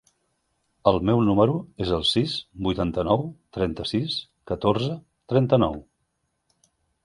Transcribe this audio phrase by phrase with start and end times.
[0.91, 2.33] El meu número es el sis,
[2.69, 3.23] vuitanta-nou,
[3.61, 4.19] trenta-sis,
[4.53, 4.99] catorze,
[5.35, 5.81] trenta-nou.